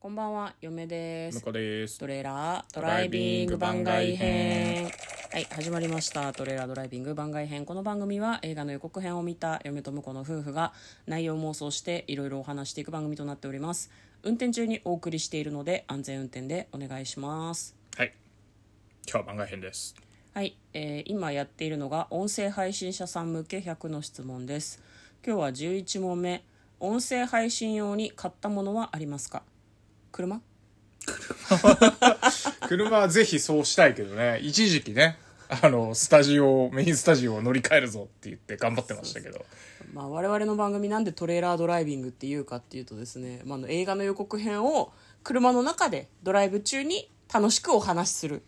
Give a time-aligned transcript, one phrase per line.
[0.00, 1.44] こんばんは、嫁です向。
[1.44, 4.90] こうですトレーラードライビング番外編。
[5.30, 6.32] はい、始まりました。
[6.32, 7.66] トレーラードライビング番外編。
[7.66, 10.72] この番組は映画の予告編を見た嫁と婿の夫婦が
[11.06, 13.90] 内容妄想していろいろお話していく番組となっております。
[14.22, 17.76] 運転中にお送りしているので安全運転でお願いします。
[17.94, 18.14] はい
[19.06, 19.94] 今日は番外編です
[20.32, 24.82] はい、えー今やっているのが音声配信者さん向け100の質問です。
[25.26, 26.42] 今日は11問目。
[26.82, 29.42] 音声配信用に買ったものはありますか？
[30.12, 30.40] 車？
[32.68, 34.38] 車はぜひそうしたいけどね。
[34.42, 35.18] 一時期ね
[35.48, 39.44] あのスタジオメインスタジオを乗り換えるぞって言って頑張ってましたけど。
[39.92, 44.92] まあ、我々の番組なんでトレーラードライビングっていうかっていうとですね、まあ、あの映画の予告編を
[45.24, 48.42] 車の中でドライブ中に楽しくお話しする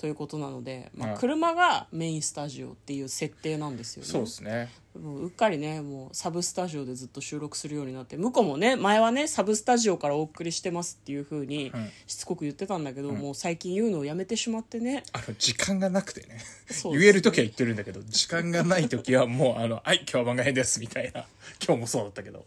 [0.00, 1.18] ということなので、まあ、はい。
[1.18, 4.08] 車がメインスタジオっていう設定なんですよね。
[4.08, 4.70] そうですね。
[4.98, 11.72] もううっかりねもうサブスタジオでずっと収録するようになって向こうもね前はねサブスタジオからお送りしてますっていう風にん
[12.06, 15.02] しつこく言ってたんだけど、もう最近言うのをやめてしまってね。
[15.12, 16.38] あの時間がなくてね。
[16.84, 21.26] 言える時は言ってるんだけど時間がない時はもうあの「はい今日は番外編です」みたいな。
[21.62, 22.46] 今日もそうだったけど。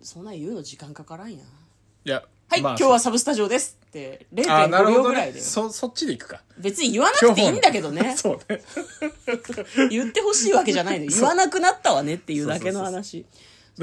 [0.00, 1.40] そんなん言うの時間かからんやん。
[1.40, 1.42] い
[2.04, 6.42] やはい、まあ今日はサブスタジオですってあな0.5るほどね秒ぐらいで、そ そっちでいくか。
[6.58, 8.16] 別に言わなくていいんだけどね。
[8.16, 8.60] そうね。
[9.88, 11.06] 言ってほしいわけじゃないの。
[11.14, 13.24] 言わなくなったわねっていうだけの話。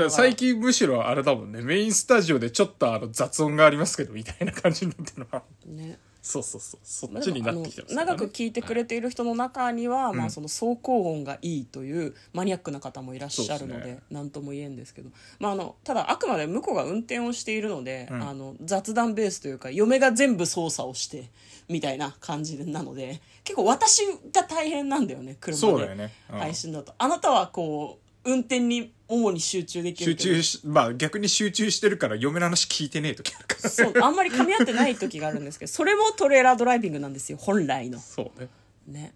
[0.10, 1.62] 最近むしろあれだもんね。
[1.62, 5.44] メインスタジオでちょっとあの雑音がありますけどみたいな感じになってるのは。
[5.66, 6.80] ねそうそうそう。
[6.84, 8.04] そまあっちになってきてますね。
[8.04, 14.04] 長く聞いてくれている人の中には、まあ、その走行音がいいというマニアックな方もいらっしゃるのでそうですね。
[14.12, 18.22] 何とも言えんですけど、まあ、あのただあくまで向こうが運転をしているので、ん。
[18.22, 21.30] あの雑談ベースというか嫁が全部操作をして
[21.70, 24.02] みたいな感じなので結構私
[24.34, 25.62] が大変なんだよね車で。
[25.62, 26.12] そうだよね。
[26.30, 26.40] うん。
[26.40, 26.94] 配信だと。
[26.98, 33.70] あなたはこう運転に主に集中できる集中しまあ逆に集中してるから嫁の話聞いてねえ時あるから。
[33.70, 38.00] そうあんまり噛み合ってない時があるんですけどそれもトレーラードライビングなんですよ本来の。
[38.00, 38.50] そうね。
[38.88, 39.14] ね。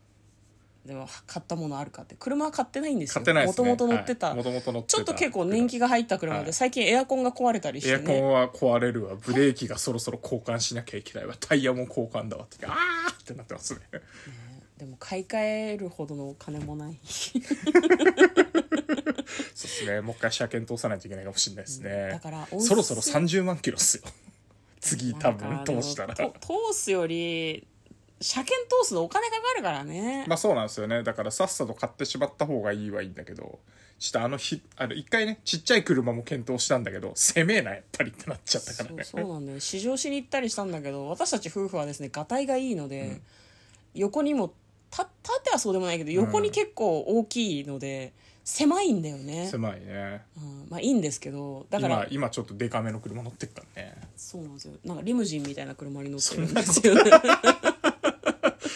[0.86, 2.16] でも買ったものあるかって。
[2.18, 3.14] 車は買ってないんですよ。
[3.16, 3.70] 買ってないですね。
[3.70, 4.98] もともと乗ってた、もともと乗ってた。
[4.98, 6.54] ちょっと結構年季が入った車で、はい。
[6.54, 8.18] 最近エアコンが壊れたりしエてね。
[8.18, 9.16] アコンは壊れるわ。
[9.16, 11.36] ブレーキがそろそろ交換しなきゃいけないわ。
[11.40, 12.66] タイヤも交換だわって。
[12.66, 13.82] あーってなってますね。
[14.80, 16.98] でも買い替えるほどのお金もない
[19.56, 20.02] そうですね。
[20.02, 22.10] もう一回車検通さないといけないかもしれないですね。
[22.12, 24.04] だからそろそろ30万キロっすよ。
[24.80, 26.16] 次多分通したら。
[26.16, 26.32] 通
[26.74, 27.68] すより
[28.22, 31.04] 車検通すのお金かかるからね、まあそうなんですよね。
[31.04, 33.60] だからさっさと買ってしまった方がいいはいいんだけど
[34.00, 39.60] ちょっとあの日あの一回ねちっちゃい車も検討したんだけど攻めえなやっぱりってなっちゃったからそうねそうなんだよ。
[39.60, 43.22] 試乗しに行ったりしたんだけど私たち夫婦はですねがたいがいいので、
[43.96, 44.54] 横にも
[44.92, 48.14] た縦はそうでもないけど横に結構大きいので、
[48.44, 50.22] 狭いんだよね、狭いね。
[50.38, 53.96] うん、まあいいんですけどだから今今ちょっとデカめの車乗ってっからね。
[54.18, 54.74] そうなんですよ。
[54.84, 57.12] なんかリムジンみたいな車に乗ってるんですよね。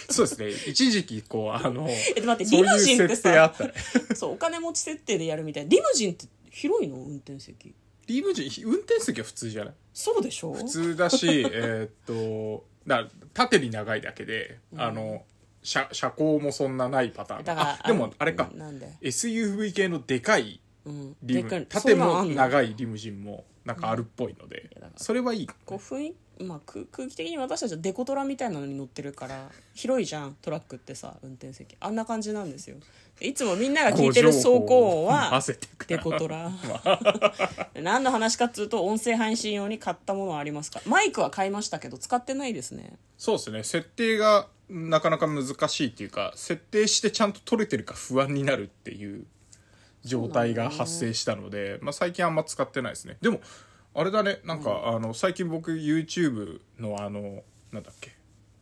[0.10, 0.50] そうですね。
[0.72, 3.74] 一時期こうあの えで待ってそうリムジンってさったね。
[4.16, 5.68] そうお金持ち設定でやるみたい。
[5.68, 6.96] リムジンって広いの？
[6.98, 7.74] 運転席。
[8.08, 9.74] リムジン運転席は普通じゃない？
[9.94, 10.54] そうでしょ？
[10.54, 15.24] 普通だしえーっとだ縦に長いだけで、あの
[15.66, 17.44] 車車高もそんなないパターン。
[17.44, 18.50] だからあでもあれか。
[18.54, 21.16] なんで？SUV 系のでかいうん。
[21.24, 21.44] リム。
[21.44, 21.66] でかい。
[21.66, 31.78] 縦んなんあんの長いリムジンもなんかあるっぽいので、だからそれはいいこう雰囲まあ、空空気的に私たちはデコトラみたいなのに乗ってるから広いじゃんトラックってさ運転席。
[31.80, 32.78] あんな感じなんですよ。
[33.22, 35.42] いつもみんなが聞いてる走行音は
[35.88, 36.52] デコトラ。
[37.82, 40.82] 何の話かっつうと音声配信用に買ったものはありますか？
[40.86, 42.98] マイクは買いましたけど使ってないですね。
[43.18, 43.64] そうですね。
[43.64, 49.26] 設定がなかなか難しいっていうか設定してちゃんと撮れてるか不安になるっていう
[50.04, 53.18] 状態が発生したので、まあ、最近あんま使ってないですね。
[53.22, 53.42] でも
[53.94, 54.40] あれだね。
[54.44, 58.16] なんか、あの最近僕 YouTube のあのなんだっけ。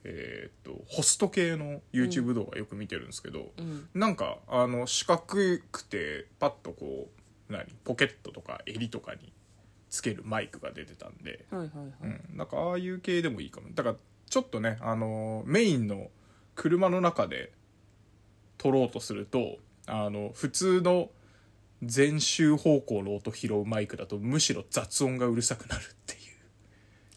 [0.03, 3.51] えーっとホスト系の YouTube 動画よく見てるんですけど、
[3.93, 5.25] なんかあの四角
[5.71, 7.09] くてパッとこ
[7.49, 7.65] う何？
[7.83, 9.33] ポケットとか襟とかに
[9.89, 13.69] つけるマイクが出てたんで、はいはいはい、うん、なんかああいう系でもいいかも。
[13.73, 13.95] だから
[14.33, 16.07] ちょっとねあのメインの
[16.55, 17.51] 車の中で
[18.57, 21.11] 撮ろうとするとあの普通の
[21.83, 26.19] 全周方向の音拾うマイクだとむしろ雑音がうるさくなるっていう、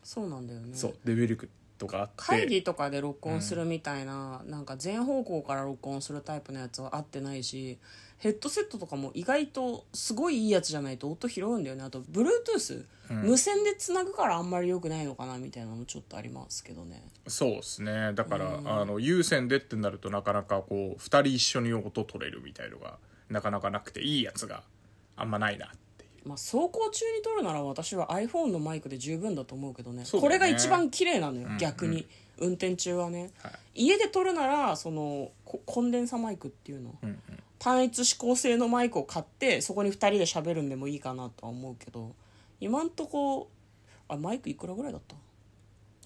[0.05, 0.75] そうなんだよね。
[0.75, 2.13] そうレベルとかあって。
[2.19, 7.79] 会議とかで録音するみたいな、なんか全方向から録音するタイプのやつは合ってないし
[8.19, 11.85] ヘッドセットとかも意外とすごいいいやつじゃないと音拾うんだよね。
[11.85, 17.03] あと Bluetooth、無線でつなぐからあんまり良くないのかなみたいなのもちょっとありますけどね。
[17.27, 18.13] そうですね。
[18.15, 22.99] だから、あの有線でってなるとなかなかこう2人一緒に音取れるみたいのが
[23.29, 24.63] なかなかなくていいやつが
[25.17, 25.71] あんまないな
[26.25, 30.03] まあ、走行中に撮るなら私は iPhone のマイクで十分だと思うけどね。
[30.03, 30.09] ね。
[30.11, 32.05] これが一番綺麗なのよ、ん逆に、
[32.39, 33.85] 運転中はね、はい。
[33.85, 37.19] 家で撮るならそのココンデンサマイクっていうの、うんうん
[37.59, 42.15] 単一指向性のマイクを買ってそこに2人で喋るんでもいいかなとは思うけど
[42.61, 43.49] 今んとこ
[44.09, 45.17] あマイクいくらぐらいだった？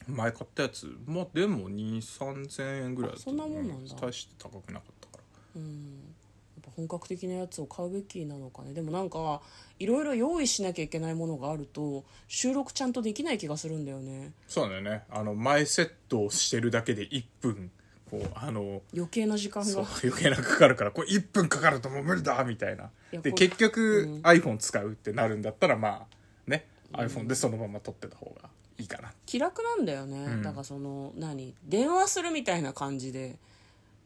[0.08, 3.94] 前買ったやつまあでも2 3千円ぐらいだったあそんなもんなんだ。
[3.96, 5.60] 大して高くなかったから。
[5.60, 6.14] うん。
[6.56, 8.72] やっぱ本格的なやつを買うべきなのかね。
[8.72, 9.40] でもなんか
[9.78, 14.32] いろいろ用意しなきゃいけないものがあると収録ちゃんとできない気がするんだよね。
[14.48, 15.02] そうだよね。
[15.10, 17.70] あの前セットをしてるだけで1分
[18.10, 22.90] こうあの余計な時間そうが余計なかかるからこれ1分かかるともう無理だみたいな。
[23.12, 24.22] いで結局、うん。
[24.22, 28.48] iPhone 使うってなるんだったらまあね iPhone でそのまま撮ってた方が
[28.78, 29.12] いいかな。
[29.26, 30.42] 気楽なんだよね、うん。
[30.42, 31.54] だからその何？
[31.64, 33.36] 電話するみたいな感じで。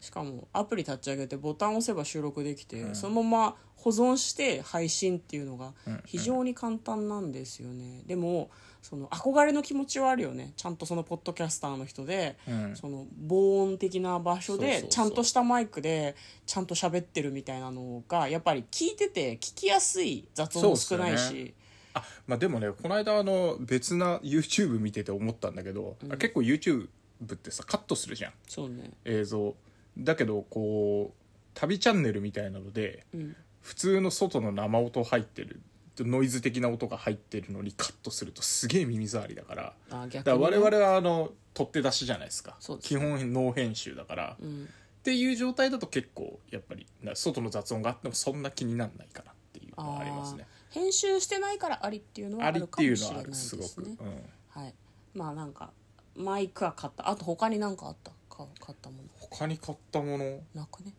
[0.01, 2.95] しかもアプリ立ち上げてボタンを押せば収録できて、うん。
[2.95, 6.03] そのまま保存して配信っていうのがうん。
[6.05, 8.51] 非常に簡単なんですよね、でも
[8.85, 10.53] その憧れの気持ちはあるよね。
[10.59, 12.77] ちゃんとそのポッドキャスターの人で、うん。
[12.77, 16.15] その防音的な場所でちゃんとしたマイクで
[16.45, 21.55] ちゃんと喋ってるみたいなのがやっぱり聞いてて聞きやすい雑音も少ないし。
[21.95, 26.89] あまあでもねこの間あの別な YouTube 見てて思ったんだけど、あ結構 YouTube
[27.33, 28.33] ってさカットするじゃん。
[28.47, 28.91] そうね。
[29.07, 29.55] 映像。
[29.97, 31.15] だけどこう
[31.55, 33.37] 旅チャンネルみたいなのでうん。
[33.63, 35.59] 普通の外の生音入ってる
[35.99, 39.75] ノイズ的な音が入ってるのにカットするとすげえ耳障りだから。
[39.91, 42.57] あ逆だから我々はあの取って出しじゃないですか。
[42.59, 44.69] そうです基本ノー編集だから、っうん。
[45.05, 50.47] ていう状態だと結構やっぱりな外の雑音があってもそんな気にならないかなっていうのはありますね。
[50.71, 54.75] 編集してないからありっていうのはあありるかっていうのはあるすごく、ねうん、はい
[55.15, 55.71] まあなんか
[56.17, 57.09] マイクは買った。
[57.09, 58.11] あと他に何かあった？
[58.35, 59.03] か買ったもの。
[59.15, 60.41] 他に買ったもの？
[60.55, 60.93] なくね？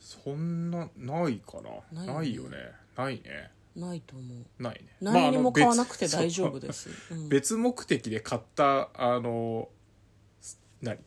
[0.00, 1.58] そんなないか
[1.92, 2.04] な。
[2.04, 2.56] なないいよね。
[2.96, 4.62] ないねないと思う。
[4.62, 4.96] ないね。
[5.00, 7.28] 何にも買わなくて大丈夫です、 うん。
[7.28, 9.68] 別目的で買ったあの
[10.80, 10.98] 何？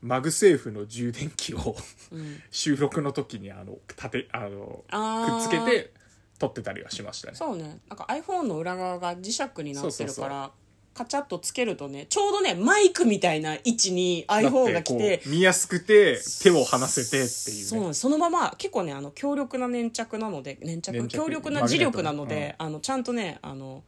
[0.00, 1.76] マグセーフの充電器を
[2.10, 2.42] うん。
[2.50, 5.92] 収録の時にあの立てあのくっつけて
[6.38, 7.36] 撮ってたりはしましたね。
[7.36, 7.80] そうね。
[7.88, 10.52] なんか iPhone の裏側が磁石になってるから
[10.94, 17.28] カチャッとつけるとねちょうどねマイクみたいな位置に iPhone が来て見やすくて手を離せてっていうね。
[17.64, 18.00] そうなんです。
[18.00, 23.82] そのまま結構ねあの強力な粘着なので粘着強力な磁力なので、あのちゃんとねあの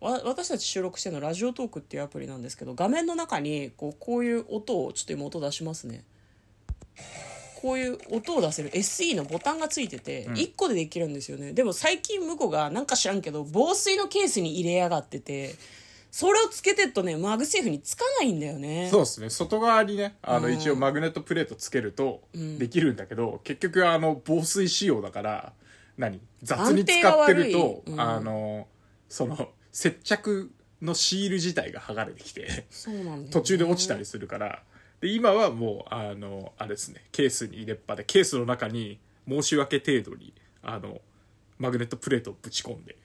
[0.00, 6.04] わ私たち収録してるのラジオトークっていうアプリなんですけど画面の中にこうこういう音をちょっと今音出しますね。
[7.60, 15.54] こういう音を出せる SE のボタンがついてて1個でできるんですよね、でも最近向こうがなんか知らんけど防水のケースに入れやがってて
[16.10, 18.88] それをつけてるとねマグセーフにつかないんだよね。
[18.90, 19.30] そうですね。
[19.30, 20.54] 外側にねあのうん。
[20.54, 25.52] 一応マグネットプレートつけるとできるんだけど、結局あの防水仕様だから
[25.96, 26.20] 何？
[26.42, 28.00] 雑に使ってると、うん。
[28.00, 28.66] あの
[29.08, 30.50] その接着
[30.82, 32.66] のシール自体が剥がれてきてね。
[33.30, 34.62] 途中で落ちたりするから。
[35.00, 37.04] で今はもうあのあれですね。
[37.12, 38.98] ケースに入れっぱでケースの中に
[39.28, 41.00] 申し訳程度にあの
[41.60, 42.96] マグネットプレートをぶち込んで。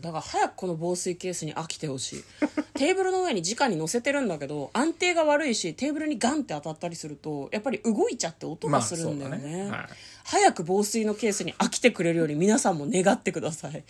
[0.00, 2.24] だから早くこの防水ケースに飽きてほしい。
[2.74, 9.70] テーブルの上に直に乗せてるんだけど安定が悪いしテーブルにガンって当たったりするとやっぱり動いちゃって音がするんだよね,、まあね。
[9.70, 9.88] はい。
[10.24, 13.82] 早く防水のケースに飽きてくれるように皆さんも願ってください。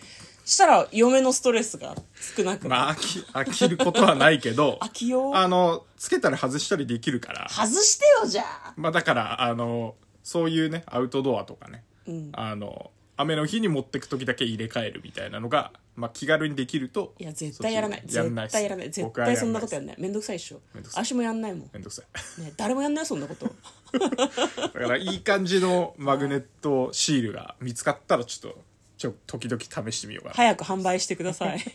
[0.45, 1.95] したら嫁のストレスが
[2.35, 4.79] 少なくなる、まあ飽き飽きることはないけど。
[4.81, 5.35] 飽きよう。
[5.35, 7.47] あのつけたり外したりできるから。
[7.49, 8.73] 外してよじゃあ。
[8.77, 12.29] まあだからあのそういうねアウトドアとかね、ん。
[12.33, 18.03] あの雨の日に持ってく時だけ入れ替えるみたいなのが、まあ、気軽にできるといや絶対やらない。
[18.09, 18.91] やんない絶対やらない。
[18.91, 19.95] 絶対そんなことやんんない。
[19.99, 20.61] めんどくさいっしょ。
[20.73, 21.05] めんどくさい。
[21.05, 22.03] 私もやんないもん、めんどくさ
[22.37, 22.41] い。
[22.41, 23.45] ね、誰もやんないよそんなこと。
[23.97, 28.61] だからいい感じのマグネットシールが見つかったらちょっと
[28.97, 31.59] ちょ時々試してみようかな、早く販売してください。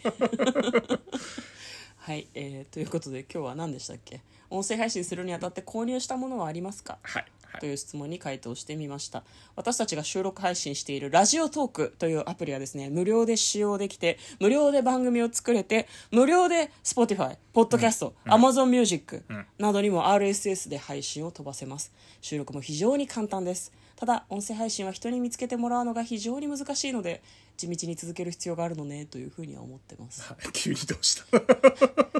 [1.98, 4.20] はい、えーということで今日は何でしたっけ？
[4.50, 6.98] 音声配信するにあたって購入したものはありますか？
[7.02, 9.22] はいはいという質問に回答してみました。
[9.56, 19.22] 私たちが収録配信しているラジオトークというアプリはですね無料で使用できて無料で番組を作れて無料で Spotify、Podcast、Amazon Music
[19.58, 21.92] などにも RSS で配信を飛ばせます。
[22.20, 23.72] 収録も非常に簡単です。
[23.96, 27.22] ただ音声配信は人に見つけてもらうのが非常に難しいので
[27.62, 30.22] 地道に続ける必要があるのねというふうには思ってます。
[30.22, 31.24] はい急にどうした？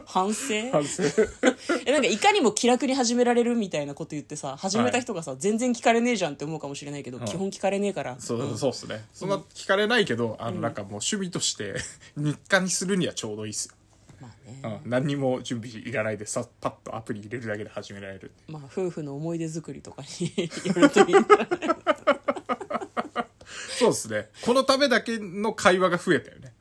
[0.07, 0.71] 反省？
[0.71, 1.03] 反省。
[1.85, 8.17] えなんかいかにも気楽に始められるみたいなこと言ってさ始めた人がさ、全然聞かれねえじゃんって思うかもしれないけど、基本聞かれねえから。
[8.21, 9.05] そうそうっすね。
[9.13, 11.75] そんな聞かれないけど、あのなんかもう趣味として
[12.17, 13.75] 日課にするにはちょうどいいっすよ、
[14.21, 20.33] まあね、うん、何にも準備いらないでさパッとアプリ入れるだけで始められるまあ夫婦の思い出作りとかに
[20.65, 21.49] よるといいんじゃない
[23.83, 24.29] そうですね。
[24.45, 26.53] このためだけの会話が増えたよね。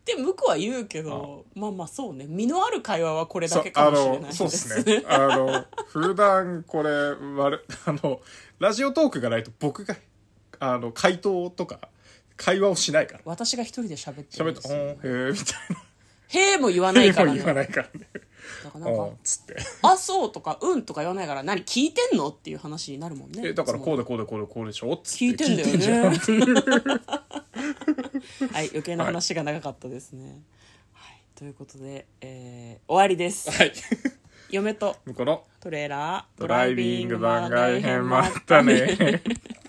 [0.00, 2.24] って向こうは言うけどまあまあそうね。
[2.26, 5.04] 身のある会話はこれだけかあもしれないでのそうすですね。
[5.06, 6.90] あの普段これ
[7.36, 8.20] われ あの
[8.58, 9.96] ラジオトークがないと僕が
[10.60, 11.88] あの回答とか
[12.36, 13.20] 会話をしないから。
[13.24, 14.78] 私が一人で喋ってる喋って「んですよ。
[14.78, 18.08] ほんへえ」みたいへえも言わなないから言わねないからね
[18.64, 23.48] 「だからなんかおん」っつって「あそう」とか「うん」とか言わないから何聞いてんのっていう話になるもんね。
[23.48, 24.92] えだからこうででこうでこうでこうでしょ？
[24.94, 25.24] っつって。
[25.26, 25.62] 聞いてんだ
[25.96, 26.18] よね。
[28.52, 30.40] はい余計な話が長かったですね、
[30.92, 33.50] はい、ということで、えー終わりです。
[33.50, 33.72] はい。
[34.50, 39.22] 嫁とこのトレーラードドライビング番外編もあったね